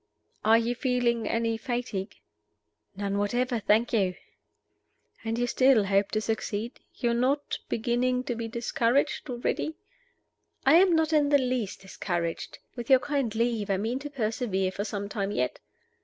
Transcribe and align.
"Are 0.43 0.57
you 0.57 0.73
feeling 0.73 1.27
any 1.27 1.57
fatigue?" 1.59 2.15
"None 2.95 3.19
whatever, 3.19 3.59
thank 3.59 3.93
you." 3.93 4.15
"And 5.23 5.37
you 5.37 5.45
still 5.45 5.83
hope 5.83 6.09
to 6.13 6.21
succeed? 6.21 6.79
You 6.95 7.11
are 7.11 7.13
not 7.13 7.59
beginning 7.69 8.23
to 8.23 8.33
be 8.33 8.47
discouraged 8.47 9.29
already?" 9.29 9.75
"I 10.65 10.73
am 10.77 10.95
not 10.95 11.13
in 11.13 11.29
the 11.29 11.37
least 11.37 11.81
discouraged. 11.81 12.57
With 12.75 12.89
your 12.89 12.97
kind 12.97 13.35
leave, 13.35 13.69
I 13.69 13.77
mean 13.77 13.99
to 13.99 14.09
persevere 14.09 14.71
for 14.71 14.83
some 14.83 15.07
time 15.07 15.29
yet." 15.29 15.59